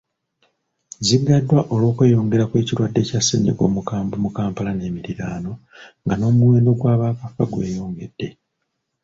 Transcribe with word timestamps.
Ziggaddwa 1.05 1.59
olw’okweyongera 1.73 2.45
kw’ekirwadde 2.49 3.01
kya 3.09 3.19
ssennyiga 3.21 3.63
omukambwemu 3.69 4.29
Kampala 4.37 4.71
n’emiriraano 4.73 5.51
nga 6.03 6.15
n’omuwendo 6.17 6.71
gw’abaakafa 6.79 7.43
gweyongedde. 7.51 8.27